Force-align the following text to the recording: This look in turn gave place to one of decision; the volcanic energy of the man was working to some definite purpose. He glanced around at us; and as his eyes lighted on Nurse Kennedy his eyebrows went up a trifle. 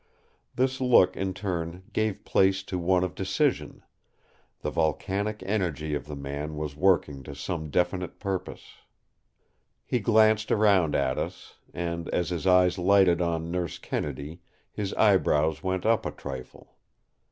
This 0.55 0.81
look 0.81 1.15
in 1.15 1.31
turn 1.31 1.83
gave 1.93 2.25
place 2.25 2.63
to 2.63 2.79
one 2.79 3.03
of 3.03 3.13
decision; 3.13 3.83
the 4.61 4.71
volcanic 4.71 5.43
energy 5.45 5.93
of 5.93 6.07
the 6.07 6.15
man 6.15 6.55
was 6.57 6.75
working 6.75 7.21
to 7.21 7.35
some 7.35 7.69
definite 7.69 8.19
purpose. 8.19 8.63
He 9.85 9.99
glanced 9.99 10.51
around 10.51 10.95
at 10.95 11.19
us; 11.19 11.59
and 11.71 12.09
as 12.09 12.31
his 12.31 12.47
eyes 12.47 12.79
lighted 12.79 13.21
on 13.21 13.51
Nurse 13.51 13.77
Kennedy 13.77 14.41
his 14.73 14.91
eyebrows 14.95 15.61
went 15.61 15.85
up 15.85 16.03
a 16.07 16.11
trifle. 16.11 16.77